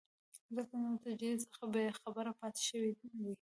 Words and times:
ځکه 0.55 0.73
نو 0.81 0.87
د 0.91 0.93
نتیجې 0.95 1.31
څخه 1.43 1.63
بې 1.73 1.85
خبره 1.99 2.31
پاتې 2.39 2.61
شوی 2.69 2.91
وو. 2.97 3.29